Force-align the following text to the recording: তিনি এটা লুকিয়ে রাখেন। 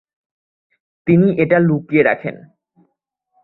তিনি 1.07 1.27
এটা 1.43 1.57
লুকিয়ে 1.59 2.03
রাখেন। 2.03 2.35